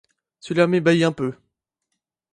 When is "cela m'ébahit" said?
0.39-1.03